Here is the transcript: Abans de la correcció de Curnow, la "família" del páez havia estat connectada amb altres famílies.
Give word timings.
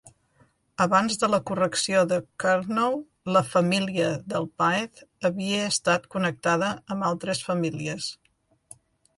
Abans 0.85 1.17
de 1.23 1.27
la 1.33 1.39
correcció 1.49 1.99
de 2.13 2.17
Curnow, 2.43 2.97
la 3.37 3.43
"família" 3.51 4.09
del 4.33 4.49
páez 4.63 5.05
havia 5.31 5.71
estat 5.75 6.11
connectada 6.17 6.75
amb 6.97 7.09
altres 7.15 7.45
famílies. 7.51 8.11